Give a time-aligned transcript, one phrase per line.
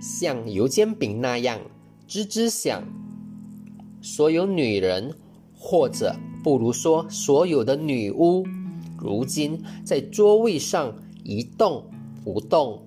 [0.00, 1.58] 像油煎饼那样
[2.08, 2.82] 吱吱响。
[4.00, 5.12] 所有女人，
[5.54, 8.46] 或者不如说所有的女巫，
[8.96, 10.94] 如今在座位上
[11.24, 11.84] 一动
[12.24, 12.86] 不动，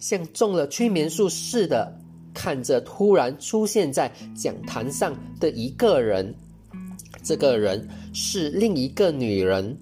[0.00, 2.00] 像中了催眠术似的
[2.32, 6.34] 看着突然出现在讲坛上的一个人。
[7.22, 9.76] 这个人是另一个女人。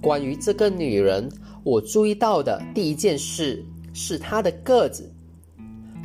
[0.00, 1.28] 关于这个女人，
[1.62, 3.62] 我注意到的第一件事
[3.92, 5.12] 是她的个子。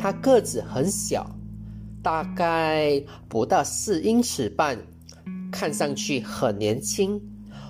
[0.06, 1.26] 她个子很小，
[2.04, 4.78] 大概不到四英尺半，
[5.52, 7.20] 看上去很年轻。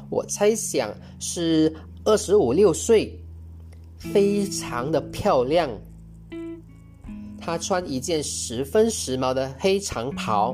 [0.10, 3.18] 我猜想是二十五六岁，
[3.98, 5.70] 非常的漂亮。
[7.40, 10.54] 她穿一件十分时髦的黑长袍，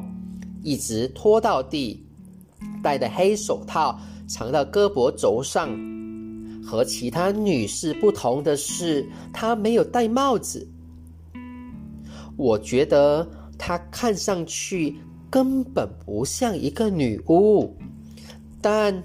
[0.62, 2.06] 一直拖到地，
[2.84, 4.00] 戴的黑手套。
[4.28, 5.68] 长到胳膊肘上，
[6.64, 10.68] 和其他女士不同的是，她没有戴帽子。
[12.42, 14.98] 我觉得她看上去
[15.30, 17.78] 根本不像一个女巫，
[18.60, 19.04] 但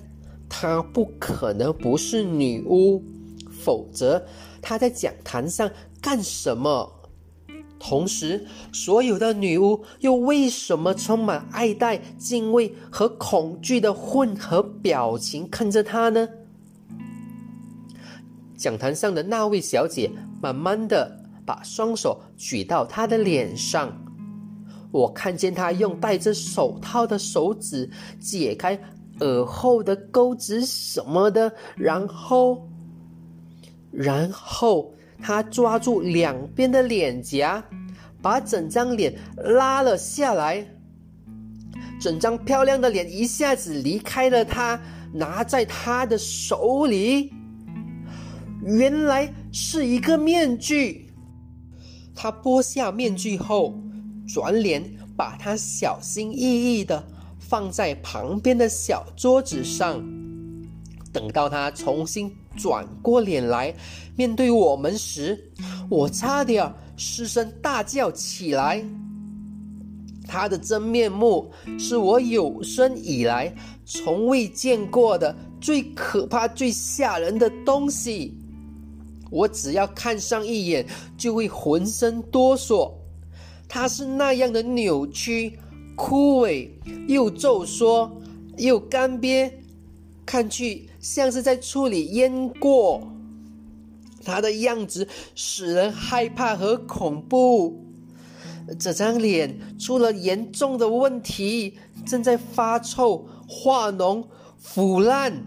[0.48, 3.04] 她不可能不是女巫，
[3.50, 4.24] 否则
[4.62, 5.70] 她在讲坛上
[6.00, 6.90] 干什么？
[7.78, 16.26] 同时，所有的女巫又为什么充满爱戴、敬畏和恐惧的混合表情看着她呢？
[18.56, 23.96] 讲坛上的那位小姐慢慢的把双手举到他的脸上，
[24.90, 27.88] 我看见他用戴着手套的手指
[28.20, 28.78] 解开
[29.20, 32.68] 耳后的钩子什么的，然后，
[33.90, 34.92] 然后。
[35.18, 37.64] 他抓住两边的脸颊，
[38.20, 40.62] 把整张脸拉了下来。
[41.98, 44.78] 整张漂亮的脸一下子离开了他，
[45.14, 47.32] 拿在他的手里，
[48.62, 51.05] 原来是一个面具。
[52.16, 53.78] 他剥下面具后，
[54.26, 54.82] 转脸
[55.14, 57.06] 把它小心翼翼的
[57.38, 60.02] 放在旁边的小桌子上。
[61.12, 63.74] 等到他重新转过脸来。
[64.16, 65.50] 面对我们时，
[65.88, 68.82] 我差点失声大叫起来。
[70.26, 73.54] 他的真面目是我有生以来
[73.84, 78.36] 从未见过的最可怕、最吓人的东西。
[79.30, 82.92] 我只要看上一眼，就会浑身哆嗦。
[83.68, 85.58] 他是那样的扭曲、
[85.96, 86.68] 枯萎，
[87.08, 88.10] 又皱缩，
[88.56, 89.50] 又干瘪，
[90.24, 93.02] 看去像是在处理烟过。
[94.24, 97.84] 他的样子使人害怕和恐怖。
[98.78, 104.24] 这张脸出了严重的问题，正在发臭、化脓、
[104.58, 105.44] 腐烂。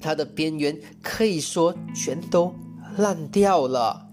[0.00, 2.54] 它的边缘可以说全都
[3.00, 4.08] 烂掉了。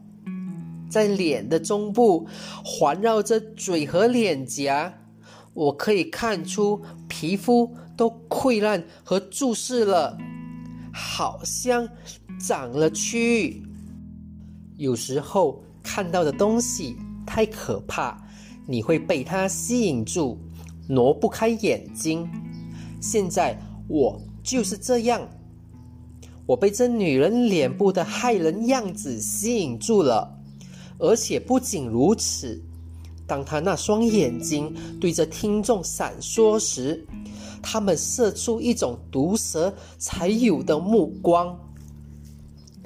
[0.89, 2.27] 在脸的中部，
[2.63, 4.93] 环绕着嘴和脸颊，
[5.53, 10.17] 我可以看出皮肤都溃烂和注视了，
[10.93, 11.87] 好像
[12.39, 13.61] 长了蛆。
[14.77, 18.17] 有时候看到的东西太可怕，
[18.65, 20.39] 你会被它吸引住，
[20.87, 22.29] 挪不开眼睛。
[23.01, 23.59] 现在
[23.89, 25.27] 我就是这样，
[26.47, 30.33] 我被这女人脸部的骇人样子吸引住了，
[30.97, 32.59] 而且不仅如此，
[33.27, 37.05] 当她那双眼睛对着听众闪烁时，
[37.61, 41.53] 他们射出一种毒蛇才有的目光。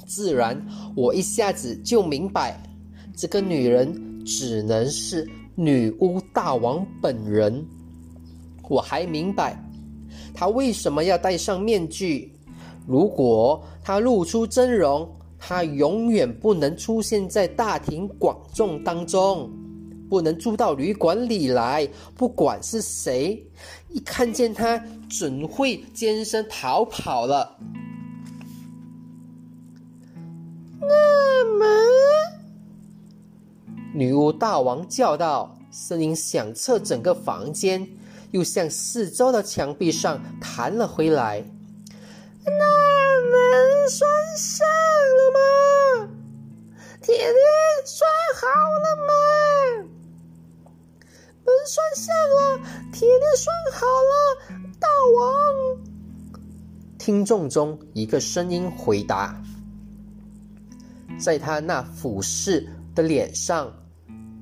[0.07, 0.59] 自然，
[0.95, 2.61] 我一下子就明白，
[3.15, 7.63] 这个女人只能是女巫大王本人。
[8.67, 9.63] 我还明白，
[10.33, 12.33] 她为什么要戴上面具。
[12.87, 19.49] 如果她露出真容，她永远不能出现在大庭广众当中，
[20.09, 21.87] 不能住到旅馆里来。
[22.15, 23.45] 不管是谁，
[23.89, 27.57] 一看见她，准会尖声逃跑了。
[30.79, 31.65] 那么
[33.93, 37.87] 女巫大王叫道，声音响彻整个房间，
[38.31, 41.45] 又向四周的墙壁上弹了回来。
[42.45, 44.67] 那门栓上
[45.17, 45.39] 了吗？
[47.01, 47.35] 铁链
[47.85, 48.47] 拴好
[48.79, 49.13] 了吗？
[51.43, 52.59] 门栓上了，
[52.91, 54.11] 铁链拴好了。
[54.79, 54.87] 大
[55.19, 55.29] 王，
[56.97, 59.39] 听众中一个声音回答，
[61.19, 63.71] 在他那俯视的脸上。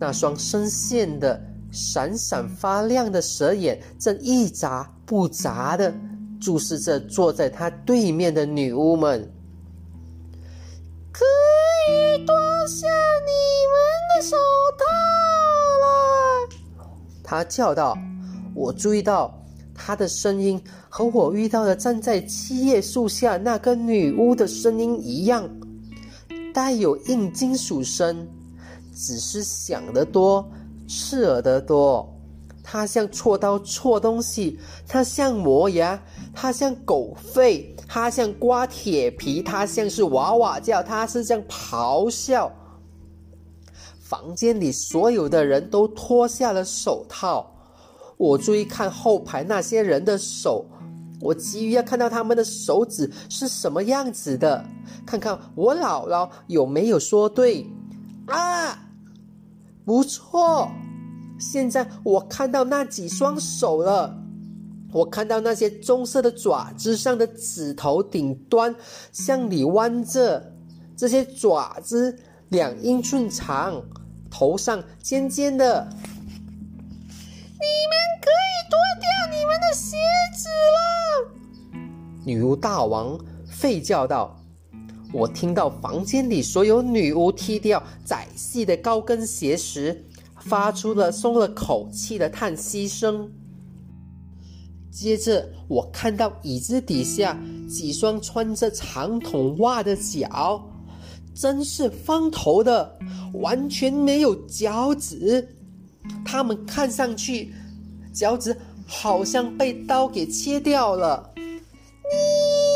[0.02, 1.42] 那双深陷的、
[1.74, 5.94] 闪闪发亮的蛇眼，正一眨不眨的
[6.40, 9.22] 注视着坐在他对面的女巫们。
[11.12, 11.26] 可
[11.92, 12.36] 以多。
[12.68, 13.32] 下你
[13.74, 13.80] 们
[14.14, 14.38] 的手
[14.78, 14.86] 套
[15.82, 16.48] 了！
[17.24, 17.98] 他叫道。
[18.54, 19.34] 我注意到
[19.74, 25.50] 他的声音和我遇到的站在七叶树下那个女巫的声音一样，
[26.54, 28.28] 带有硬金属声，
[28.94, 30.48] 只是响得多，
[30.88, 32.08] 刺耳得多。
[32.64, 36.00] 他像锉刀锉东西，他像磨牙，
[36.34, 42.52] 它像狗吠，它像刮铁皮，它像是哇哇叫，它是像咆哮。
[44.00, 47.50] 房间里所有的人都脱下了手套。
[48.18, 50.66] 我注意看后排那些人的手，
[51.22, 54.66] 我急于要看到他们的手指是什么样子的，
[55.06, 57.66] 看看我姥姥有没有说对。
[58.28, 58.78] 啊，
[59.86, 60.70] 不错，
[61.40, 64.16] 现在我看到那几双手了。
[64.92, 68.76] 我看到那些棕色的爪子上的指头顶端
[69.12, 70.54] 向里弯着，
[70.98, 72.18] 这些爪子
[72.50, 73.84] 两英寸长，
[74.32, 75.88] 头上尖尖的。
[75.92, 79.08] 你们可以脱掉
[79.38, 79.98] 你们的鞋
[80.36, 81.78] 子了，
[82.26, 83.20] 女巫大王
[83.52, 84.36] 吠叫道。
[85.12, 90.06] 我听到房间里所有女巫踢掉窄细的高跟鞋时，
[90.40, 93.32] 发出了松了口气的叹息声。
[94.92, 97.38] 接着，我看到椅子底下
[97.70, 100.68] 几双穿着长筒袜的脚，
[101.36, 102.98] 真是方头的，
[103.34, 105.56] 完全没有脚趾。
[106.26, 107.54] 他们看上去，
[108.12, 108.58] 脚趾
[108.88, 111.32] 好像被刀给切掉了。
[111.36, 111.44] 你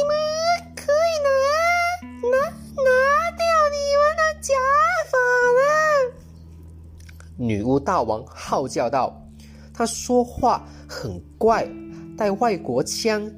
[0.07, 0.15] 们
[0.75, 1.27] 可以拿
[2.29, 4.53] 拿拿掉你们的假
[5.09, 5.17] 发
[5.57, 5.61] 了！
[7.37, 9.19] 女巫大王号叫道。
[9.75, 11.67] 他说话很怪，
[12.17, 13.31] 带外国腔，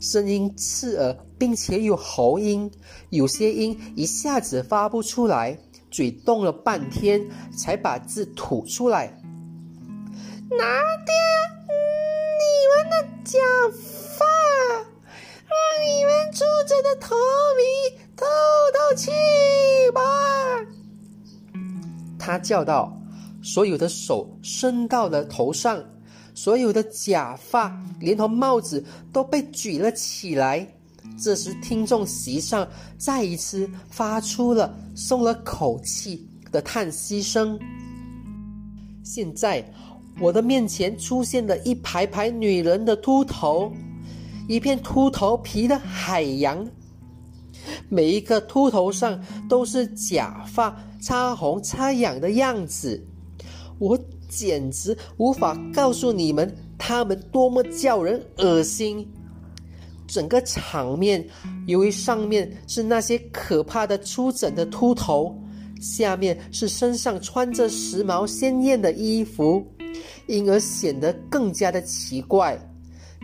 [0.00, 2.70] 声音刺耳，并且有喉音，
[3.10, 5.58] 有些音一下子发不出来，
[5.90, 7.20] 嘴动了半天
[7.56, 9.06] 才把字吐出来。
[10.48, 10.56] 拿
[11.04, 11.14] 掉
[12.38, 12.44] 你
[12.74, 13.38] 们的假
[14.16, 14.24] 发，
[15.44, 17.16] 让你们住着的头
[17.56, 17.62] 皮
[18.16, 18.24] 透
[18.72, 19.10] 透气
[19.92, 20.00] 吧！
[22.18, 22.92] 他叫道。
[23.42, 25.80] 所有的手伸到了头上，
[26.36, 30.64] 所有的假发连同帽子都被举了起来。
[31.18, 37.58] 这时，听众席上再一次发出了松了口气的叹息声。
[39.02, 39.64] 现在。
[40.18, 43.70] 我的面前出现了一排排女人的秃头，
[44.48, 46.66] 一片秃头皮的海洋。
[47.90, 53.06] 每一个秃头上都是假发，擦红擦痒的样子。
[53.78, 59.06] 我简直无法告诉你们，他们多么叫人恶心。
[60.06, 61.26] 整个场面，
[61.66, 65.36] 由于上面是那些可怕的出疹的秃头，
[65.80, 69.66] 下面是身上穿着时髦鲜艳的衣服。
[70.26, 72.58] 因而显得更加的奇怪，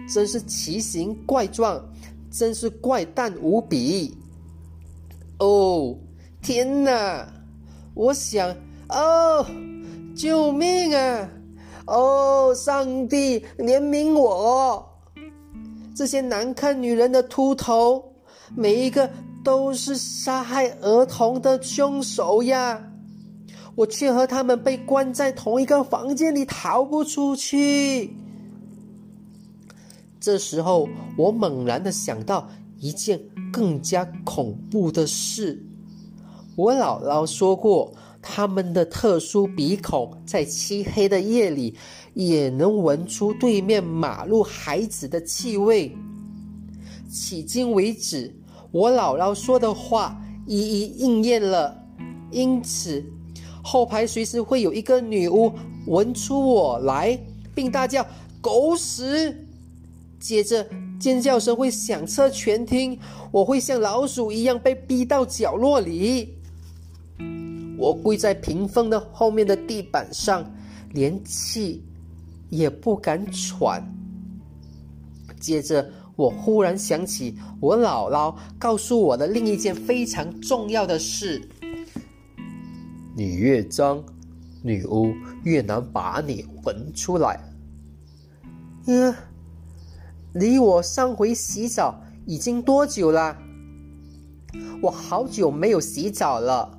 [0.09, 1.85] 真是奇形怪状，
[2.31, 4.17] 真是怪诞无比。
[5.39, 5.95] 哦，
[6.41, 7.31] 天哪！
[7.95, 8.49] 我想，
[8.89, 9.45] 哦，
[10.15, 11.29] 救命啊！
[11.87, 14.89] 哦，上帝怜悯我！
[15.95, 18.13] 这些难看女人的秃头，
[18.55, 19.11] 每一个
[19.43, 22.83] 都是杀害儿童的凶手呀！
[23.75, 28.15] 我却和他们被关在同一个房间里，逃不出去。
[30.21, 33.19] 这时候，我猛然的想到一件
[33.53, 35.65] 更加恐怖的事。
[36.55, 37.93] 我姥姥说过，
[38.23, 41.75] 他们的特殊鼻孔在漆黑的夜里
[42.15, 45.95] 也能闻出对面马路孩子的气味。
[47.11, 48.33] 迄今为止，
[48.71, 51.77] 我姥姥说的话一一应验了，
[52.31, 53.05] 因此。
[53.65, 55.53] 后排随时会有一个女巫
[55.87, 57.19] 闻出我来，
[57.55, 58.05] 并大叫
[58.41, 59.47] “狗屎”，
[60.19, 60.67] 接着
[60.99, 62.99] 尖叫声会响彻全厅，
[63.31, 66.39] 我会像老鼠一样被逼到角落里。
[67.83, 70.49] 我跪在屏风的后面的地板上，
[70.93, 71.83] 连气
[72.49, 73.83] 也不敢喘。
[75.41, 81.43] 接着，我忽然想起我姥姥告诉我的另一件非常重要的事。
[83.17, 84.01] 你越脏，
[84.63, 85.13] 女巫
[85.43, 87.41] 越难把你闻出来。
[88.87, 89.13] 嗯，
[90.35, 93.37] 离我上回洗澡已经多久了？
[94.81, 96.79] 我好久没有洗澡了。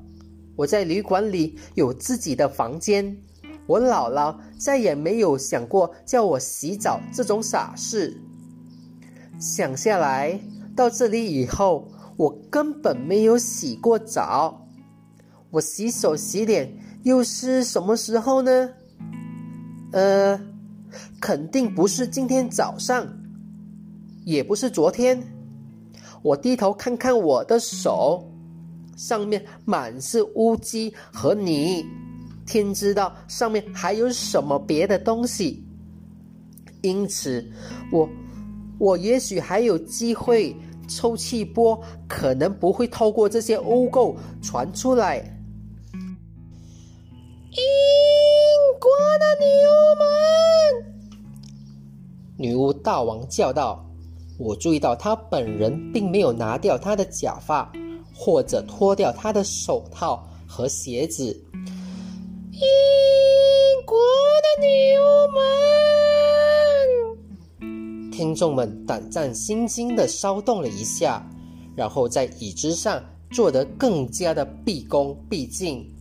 [0.56, 3.18] 我在旅馆里有自己的房间。
[3.66, 8.22] 我姥姥再也没有想过叫我洗澡这种傻事。
[9.40, 10.40] 想下来，
[10.76, 14.68] 到这里以后，我根本没有洗过澡。
[15.50, 18.70] 我洗手洗脸又是什么时候呢？
[19.92, 20.40] 呃，
[21.22, 23.08] 肯定不是今天早上，
[24.26, 25.24] 也不是昨天。
[26.22, 28.33] 我低头看看我的手，
[28.96, 31.86] 上面满是污迹和泥，
[32.46, 35.64] 天知道上面还有什么别的东西。
[36.82, 37.50] 因此，
[37.92, 38.10] 我
[38.78, 40.56] 我也许还有机会，
[40.88, 45.18] 抽气波可能不会透过这些污垢传出来。
[47.52, 47.62] 英
[48.80, 49.74] 国的女巫
[52.40, 53.86] 们，女巫大王叫道
[54.40, 57.72] ：“我注意到他本人并没有拿掉他的假发，
[58.14, 61.26] 或者脱掉他的手套和鞋子。”
[62.52, 62.62] 英
[63.86, 64.68] 国的女
[64.98, 65.02] 巫
[65.34, 65.44] 们。
[68.12, 71.28] 听众们胆战心惊的骚动了一下，
[71.76, 75.93] 然后在椅子上坐得更加的毕恭毕敬。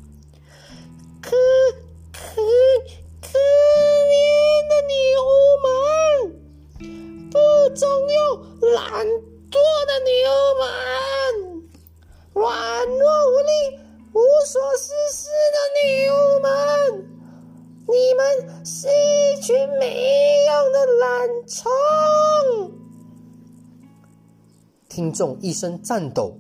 [25.23, 26.37] 众一声颤抖，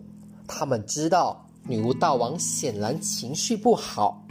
[0.49, 4.27] 他们知道女巫大王显然情绪不好。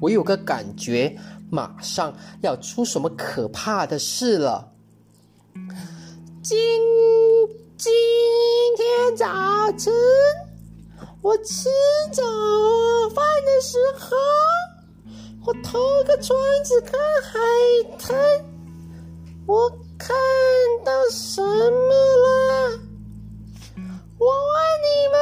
[0.00, 1.14] 我有个感觉，
[1.50, 4.72] 马上要出什么可怕的事了。
[6.42, 6.56] 今
[7.76, 7.92] 今
[8.74, 9.26] 天早
[9.76, 9.92] 晨，
[11.20, 11.68] 我吃
[12.10, 12.22] 早
[13.14, 14.16] 饭的时候。
[15.44, 17.38] 我偷个窗子看海
[17.98, 18.16] 滩，
[19.46, 20.16] 我看
[20.86, 22.89] 到什么了？
[24.20, 24.36] 我问
[24.84, 25.18] 你们，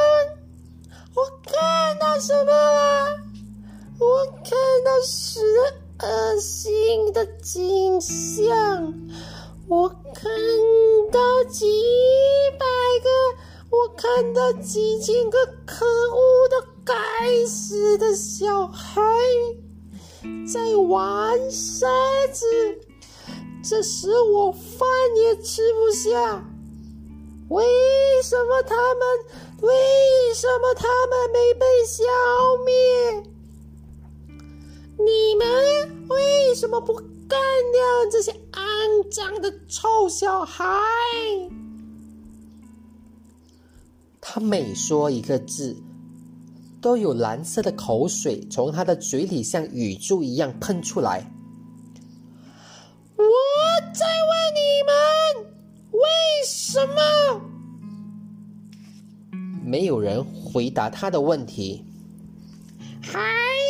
[1.15, 3.07] 我看到什么了？
[3.97, 4.51] 我看
[4.83, 5.39] 到死
[6.01, 8.93] 恶心的景象，
[9.69, 10.29] 我看
[11.13, 11.65] 到几
[12.59, 12.65] 百
[13.01, 13.09] 个，
[13.69, 16.93] 我看到几千个可恶的该
[17.45, 19.01] 死的小孩。
[20.51, 21.87] 在玩沙
[22.33, 22.45] 子，
[23.63, 26.43] 这时我饭也吃不下。
[27.49, 27.65] 为
[28.23, 29.01] 什么他们？
[29.61, 32.03] 为什么他们没被消
[32.65, 32.73] 灭？
[34.97, 37.39] 你们为什么不干
[37.71, 40.63] 掉这些肮脏的臭小孩？
[44.21, 45.83] 他每说一个字。
[46.81, 51.29] 都有蓝色的口水从他的嘴里像雨珠一样喷出来。
[53.17, 53.25] 我
[53.93, 55.58] 在问你们，
[55.91, 56.01] 为
[56.45, 57.41] 什么？
[59.63, 61.85] 没有人回答他的问题。
[63.01, 63.19] 孩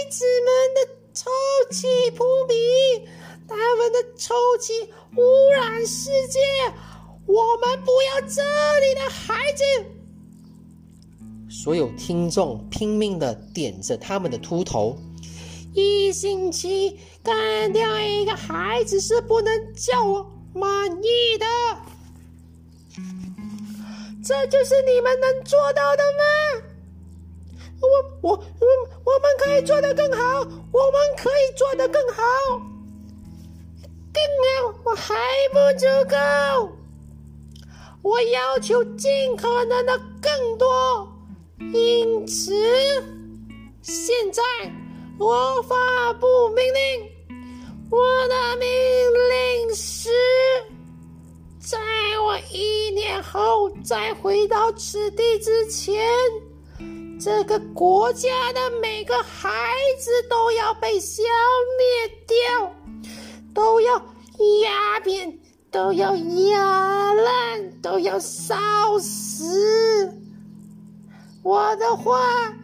[0.10, 1.30] 子们的臭
[1.72, 2.54] 气扑鼻，
[3.48, 4.74] 他们的臭气
[5.18, 6.40] 污染世界。
[7.26, 8.42] 我们不要这
[8.80, 9.64] 里的孩子。
[11.50, 14.98] 所有听众拼命的点着他们的秃头。
[15.74, 21.29] 一星期干掉一个孩子是不能叫我满意
[24.30, 26.62] 这就是你们能做到的吗？
[27.82, 28.68] 我我我
[29.04, 32.22] 我们可以做得更好，我们可以做得更好，
[34.14, 35.16] 更好，我还
[35.52, 36.16] 不足够。
[38.04, 41.12] 我要求尽可能的更多。
[41.74, 42.54] 因此，
[43.82, 44.44] 现在
[45.18, 47.10] 我发布命令。
[47.90, 50.12] 我的命令是，
[51.60, 51.78] 在
[52.24, 56.02] 我一年后再回到此地之前，
[57.20, 61.22] 这个国家的每个孩子都要被消
[61.78, 62.74] 灭掉，
[63.54, 63.98] 都要
[64.64, 65.38] 压扁，
[65.70, 68.56] 都要压烂，都要烧
[68.98, 70.18] 死。
[71.44, 72.56] 我的话，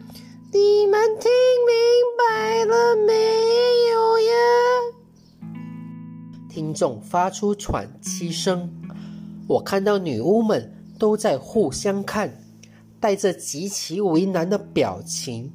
[0.50, 1.30] 你们听
[1.66, 1.76] 明
[2.18, 3.12] 白了没
[3.92, 4.34] 有呀？
[6.48, 8.72] 听众发出喘气声。
[9.46, 12.44] 我看到女巫们都在互相看，
[12.98, 15.52] 带着极其为难的表情。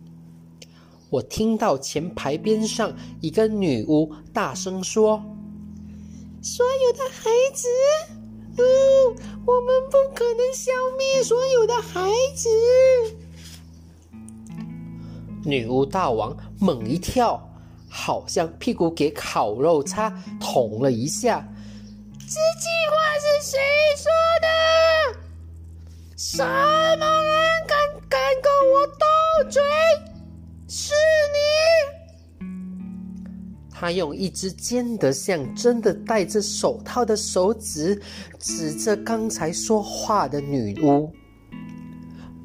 [1.10, 5.22] 我听到前排边上一个女巫大声说
[6.42, 7.68] ：“所有的孩子，
[8.58, 8.64] 嗯，
[9.46, 12.50] 我们不可能消灭所有的孩子。”
[15.44, 17.42] 女巫大王猛一跳，
[17.90, 21.46] 好像屁股给烤肉叉捅了一下。
[22.20, 23.11] 这句话是
[23.42, 23.60] 谁
[23.98, 24.48] 说的？
[26.16, 27.76] 什么人敢
[28.08, 29.06] 敢跟我斗
[29.50, 29.60] 嘴？
[30.68, 30.94] 是
[31.34, 32.46] 你！
[33.74, 38.00] 他用一只尖得像真的戴着手套的手指
[38.38, 41.12] 指着刚才说话的女巫。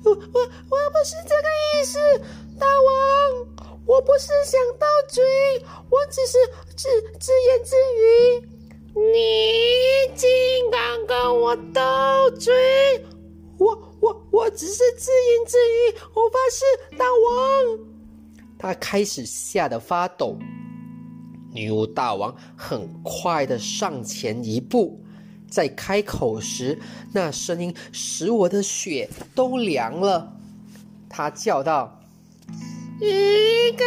[0.03, 1.99] 我我我不是这个意思，
[2.59, 3.47] 大王，
[3.85, 5.23] 我不是想到嘴，
[5.91, 6.39] 我只是
[6.75, 6.89] 自
[7.21, 8.49] 自言自语。
[8.97, 10.27] 你竟
[10.71, 13.05] 敢跟我斗嘴！
[13.59, 17.79] 我我我只是自言自语，我发誓，大王。
[18.59, 20.39] 他开始吓得发抖。
[21.53, 24.99] 女巫大王很快的上前一步，
[25.51, 26.79] 在开口时，
[27.13, 30.33] 那声音使我的血都凉了。
[31.07, 32.01] 他叫道
[32.99, 33.85] ：“一个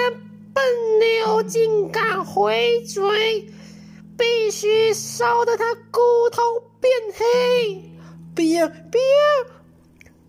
[0.54, 0.64] 笨
[1.00, 3.52] 牛竟敢回嘴！”
[4.20, 6.00] 必须烧得他骨
[6.30, 6.42] 头
[6.82, 7.90] 变黑！
[8.36, 9.54] 不要不要！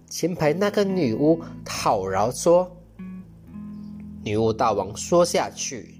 [0.08, 2.76] 前排那个女巫讨饶说。
[4.22, 5.94] 女巫大王说下去：“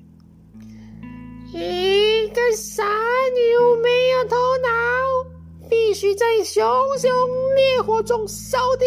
[1.52, 6.62] 一个傻女巫没有头脑，必须在熊
[6.98, 7.10] 熊
[7.56, 8.86] 烈火中烧掉！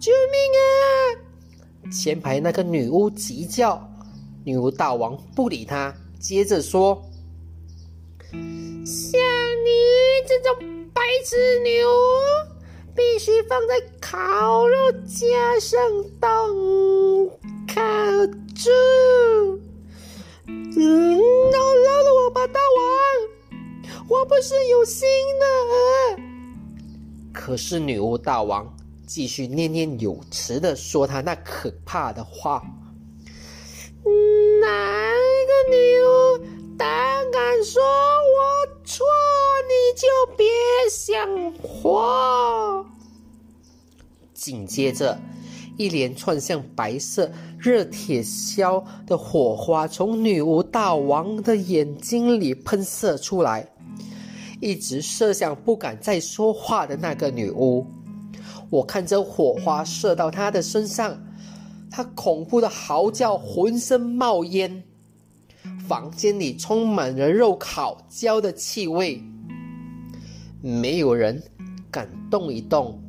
[0.00, 3.86] 救命啊！”前排那个女巫急叫。
[4.44, 7.02] 女巫大王不理她，接着说。
[8.84, 9.20] 像
[9.64, 9.70] 你
[10.26, 10.56] 这种
[10.92, 11.88] 白痴牛，
[12.94, 15.80] 必须放在烤肉架上
[16.20, 16.48] 当
[17.66, 17.80] 烤
[18.54, 18.70] 猪。
[20.46, 21.18] 嗯，
[21.50, 22.88] 饶饶了我吧，大王，
[24.08, 25.08] 我不是有心
[25.40, 26.22] 的。
[27.32, 28.76] 可是女巫大王
[29.06, 32.62] 继续念念有词的说他那可怕的话。
[34.60, 34.66] 哪
[35.46, 36.38] 个牛
[36.76, 38.84] 胆敢说我？
[38.84, 39.06] 错，
[39.68, 40.46] 你就别
[40.90, 42.84] 想活。
[44.34, 45.18] 紧接着，
[45.78, 53.66] 一连串像白色热铁锹的火花从女巫大王的眼睛里喷射出来，
[54.60, 57.86] 一直射向不敢再说话的那个女巫。
[58.68, 61.16] 我看着火花射到她的身上，
[61.90, 64.82] 她恐怖的嚎叫，浑身冒烟。
[65.86, 69.22] 房间里充满了肉烤焦的气味，
[70.60, 71.42] 没有人
[71.90, 73.00] 敢动一动。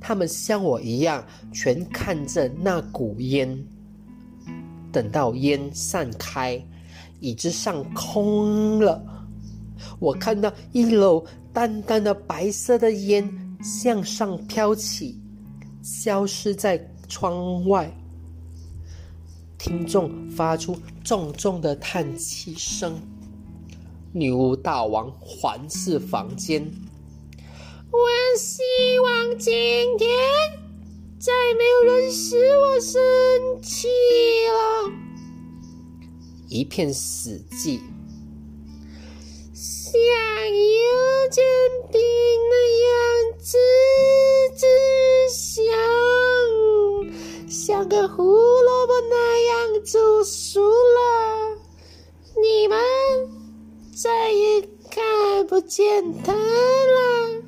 [0.00, 3.56] 他们像我一样，全看着那股烟。
[4.90, 6.62] 等到烟散开，
[7.20, 9.02] 椅子上空了，
[9.98, 15.18] 我看到一楼淡淡的白色的烟向上飘起，
[15.82, 16.78] 消失在
[17.08, 17.90] 窗外。
[19.62, 23.00] 听众发出重重的叹气声。
[24.12, 26.68] 女巫大王环视房间，
[27.92, 27.98] 我
[28.36, 28.60] 希
[28.98, 29.52] 望今
[29.96, 30.10] 天
[31.16, 33.00] 再没有人使我生
[33.62, 33.86] 气
[34.48, 34.90] 了。
[36.48, 37.78] 一片死寂，
[39.54, 41.44] 像油煎
[41.92, 42.00] 饼
[42.50, 42.90] 那样
[43.38, 43.56] 滋
[44.56, 44.66] 滋
[45.30, 45.62] 香，
[47.48, 48.71] 像个胡萝卜那样。
[49.84, 51.58] 煮熟了，
[52.40, 52.78] 你们
[53.94, 57.42] 再也看不见他了。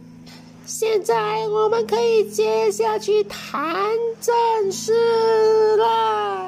[0.67, 6.44] 现在我们可以接下去谈正事了。